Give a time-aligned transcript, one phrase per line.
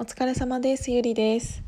[0.00, 0.92] お疲れ様です。
[0.92, 1.60] ゆりです。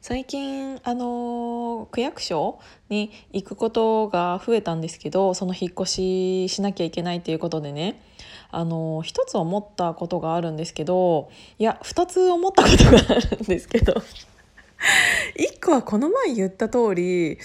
[0.00, 8.00] 最近あの区役所に行くことが増えたんですけどその引っ越ししなきゃいけないっていうことでね。
[8.52, 11.28] あの一つ思ったことがあるんですけど
[11.58, 13.94] いや二つ思ったことがあるんですけど。
[15.36, 17.38] 一個はこの前言った通り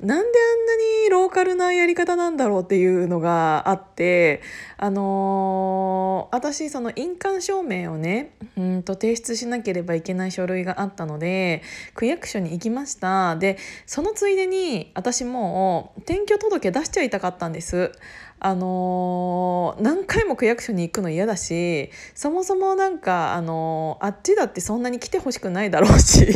[0.00, 4.40] なんであんなにローカルなやり方なんだろうっていうのがあって
[4.78, 11.62] あのー、私その印鑑証明をねうんと提出しなければいけない書類があったので
[11.94, 17.92] 区役所に行きましたでそのついでに私も転居届出しちゃいたかったんです。
[18.38, 26.26] あのー、何回も区役所に行くの嫌だしそもそもなんか、あのー、あっちだってそんなに来てほしくないだろうし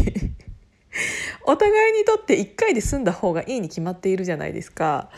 [1.45, 5.11] お互いにとって1回で済んだ方がいいに決まっているじゃないですか。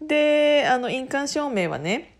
[0.00, 2.16] であの印鑑証明はね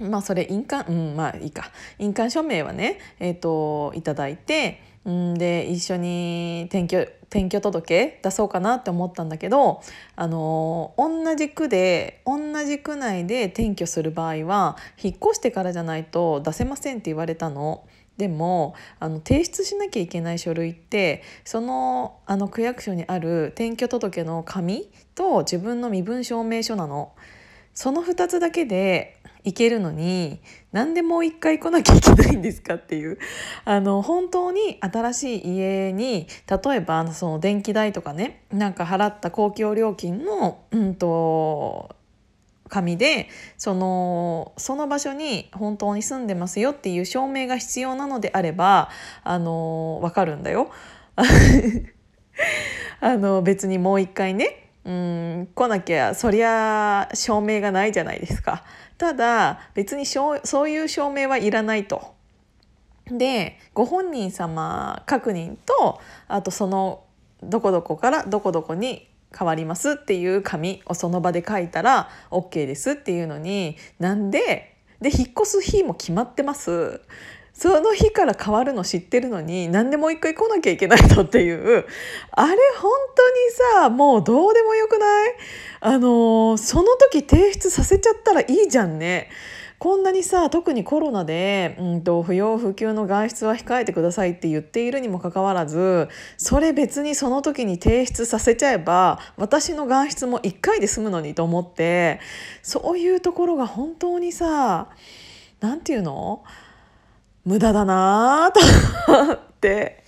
[0.00, 9.82] まあそれ印鑑うんまあいいか印鑑証明はねえっ、ー、といただいてんで一緒に転居転居届出そうかなって思ったんだけど
[10.16, 17.84] あの同じ区で同じ区内で転居する場合は引っ越してからじゃないと出せませんって言われたの。
[18.22, 27.12] でもあの提出しなきゃいけない書類ってそのあの区役所にある転居届の紙と自分の身分証明書なの。
[27.74, 30.40] その2つだけで行けるのに
[30.72, 33.18] 何でもう一回来なきゃいけないんですかっていう
[33.64, 41.96] あの本当に新しい家に例えばその電気代とかねなんか払った公共料金の、うんと
[42.72, 43.28] 紙で
[43.58, 48.88] そのその場所に本当に住んでますよっていう証明が必要なのであれば
[49.24, 50.70] あの分かるんだよ。
[53.00, 58.64] あの別にもう一回ねうん来なきゃそりゃ証明がないじゃないですか。
[58.96, 62.14] ただ別にそういう証明はいらないと。
[63.06, 67.04] でご本人様確認とあとその
[67.42, 77.00] どこどこからどこどこに変わりますっていう紙をその場で書いたら OK ですっていうのになんでで引っ越す日も決まってます。
[77.54, 81.84] その日から変わるの知ってるのに何でもう一回来なきゃいけないのっていう。
[82.30, 83.36] あれ本当に
[83.82, 85.34] さもうどうでもよくない？
[85.80, 89.28] あのその時提出させちゃったらいいじゃんね。
[89.82, 102.20] こんなにさ特にコロナで、うんと、不要不急の外出は控えてくださいって言っているにもかかわらずそれ別にその時に提出させちゃえば私の外出も1回で済むのにと思って
[102.62, 104.86] そういうところが本当にさ
[105.58, 106.44] 何て言うの？
[107.44, 108.60] 無駄だなと
[109.12, 110.04] 思って。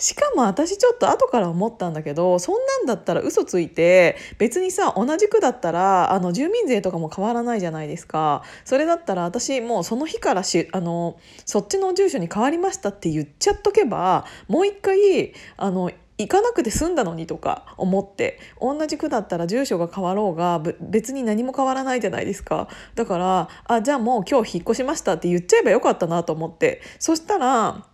[0.00, 27.86] しかも私ちょっと後から思ったんだけどそんなんだったら嘘ついて別にさ同じ区だったらあの住民税とかも変わらないじゃないですかそれだったら私もうその日からしあのそっちの住所に変わりましたって言っちゃっとけばもう一回あの行かなくて済んだのにとか思って同じ区だったら住所が変わろうが別に何も変わらないじゃないですかだからあじゃあもう今日引っ越しましたって言っちゃえばよかったなと思ってそしたら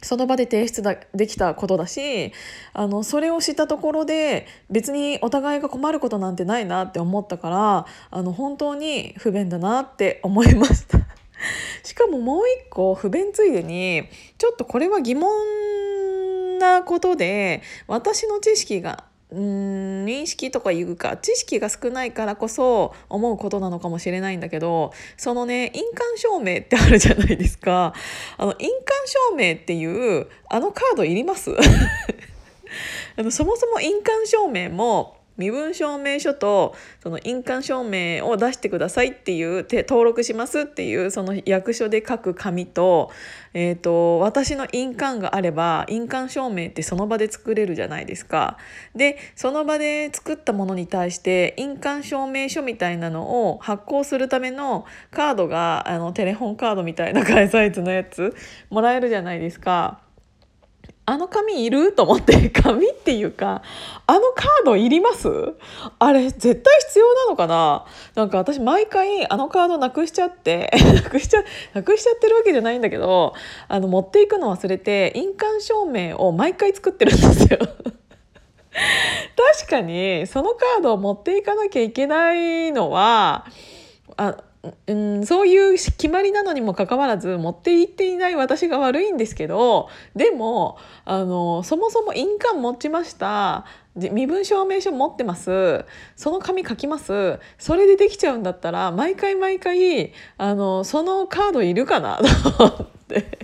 [0.00, 2.32] その場で提出だできたことだし
[2.72, 10.98] あのそれを知ったところで別にお互いが困ることなんてないなって思ったからあの本当に不便だなって思いました。
[11.84, 14.08] しかももう一個不便ついでに
[14.38, 15.30] ちょっとこれは疑問
[16.58, 27.92] なことで私の知識がうん認識とかいうか知識が少ないからこそ思うことなのかもしれないんだけどそのね印鑑証明ってあるじゃないですか。
[28.38, 28.74] あの印鑑
[29.06, 29.84] 証明ってい
[30.20, 31.50] うあのカードいります？
[33.16, 43.10] あのそもそも印鑑証明も身分証明書とその印鑑証明を出してくださいっていう登録しますっていうその役所で書く紙と,、
[43.54, 48.58] えーと、私の印鑑があれば印鑑証明ってその場で作れるじゃないですか。
[48.94, 58.34] でその場で作ったものに対して印鑑証明書みたいなのを発行するためのカードがあのテレホンカードみたいなサイズのやつ
[58.70, 60.07] もらえるじゃないですか。
[61.10, 61.94] あの紙いる？
[61.94, 62.50] と思って。
[62.50, 63.62] 紙っていうか
[64.06, 65.26] あのカードいります？
[65.98, 67.86] あれ絶対必要なのかな？
[68.14, 73.32] なんか私毎回あのカードなくしちゃってなくしちゃなくしちゃってるわけじゃないんだけど
[73.68, 77.58] あの持っていくの忘れて印鑑証明を毎回作ってるんですよ。
[77.58, 77.70] 確
[79.70, 83.46] かにそのカードを持っていかなきゃいけないのは
[84.18, 84.36] あ
[84.86, 93.66] うん、そういう決まりなのにもかかわらず持って行っていない私が悪いんですけどでもあのそもそも印鑑持ちました。
[93.96, 95.84] 身分証明書持ってます。
[96.14, 97.40] その紙書きます。
[97.58, 102.18] それでできちゃうんだったら毎回毎回あのそのカードいるかな？
[102.18, 103.38] と思って。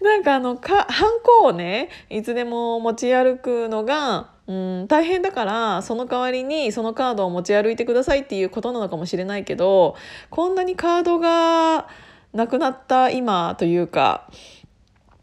[0.00, 9.96] なんかあのかハンコをねいつでも持ち歩くのがうん大変だからその代わりにそのカードを持ち歩いてくださいっていうことなのかもしれないけど
[10.30, 11.88] こんなにカードが
[12.32, 14.30] なくなった今というか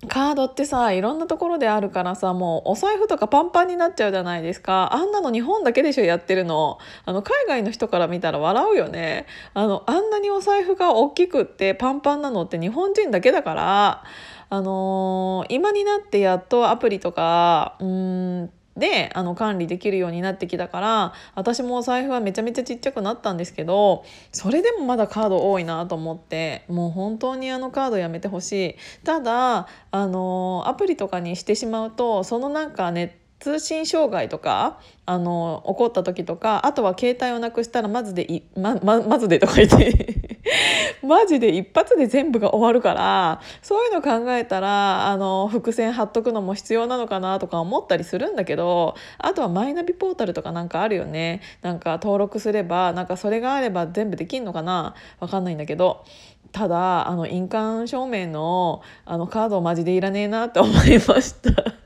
[0.07, 4.93] カードってさいろんなところであるからさもうお財布とかパンパンになっちゃうじゃないですか。
[4.93, 6.77] あんなの日本だけでしょやってるの。
[7.05, 9.27] あの海外の人から見たら笑うよね。
[9.53, 14.03] あのあんなにお財布が大きくってパンパンなのって日本人だけだから
[14.49, 28.75] あのー、今になってやっとアプリとかうんであの管理できるようになってきたから私もお財布はめちゃめちゃちっちゃくなったんですけどそれでもまだカード多いなと思ってもう本当にあのカードやめてほしい。
[29.03, 40.39] ただあのアプリとかにしてしまうとそのなんかネット通信障害とかあの起こった時とかあとは携帯をなくしたらまずでいまままずでとか言って
[41.05, 54.95] マジで一発で全部が終わるからそういうの考えたらあの伏線貼っとくのも必要なのかなとか思ったりするんだけどあとはマイナビポータルとかなんかあるよねなんか登録すればなんかそれがあれば全部できんのかな？
[55.19, 56.05] わかんないんだけど。
[56.53, 61.82] ただあの印鑑証明のあのカードマジでいらねえなって思いました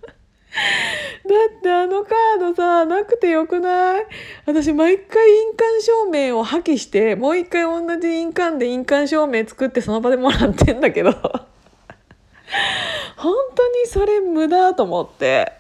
[1.36, 4.06] ってあのカードさなくてよくない？
[4.46, 11.12] 私毎回印鑑証明を破棄してもう一回同じ印鑑で印鑑証明作ってその場でもらってんだけど。
[13.18, 15.54] 本当にそれ無駄と思って。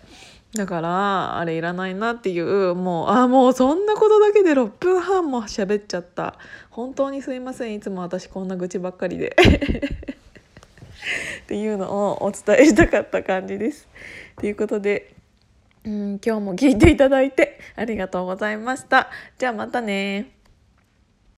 [0.56, 6.36] だからあれいらないなっていうもうあもうそんなことだけで6分半も喋っちゃった。
[6.70, 7.76] 本当にすいません。
[7.76, 9.36] いつも私こんな愚痴ばっかりで。
[11.44, 13.88] っていうのをお伝えしたかった感じです。
[14.38, 15.14] ということで
[15.88, 19.10] うん今日も聞いていただいてありがとうございました。
[19.38, 20.37] じゃあまたね